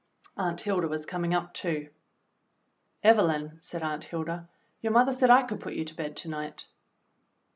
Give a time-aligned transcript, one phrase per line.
[0.35, 1.89] Aunt Hilda was coming up too.
[3.03, 4.49] "Evelyn," said Aunt Hilda,
[4.81, 6.65] "your mother said I cx)uld put you to bed to night."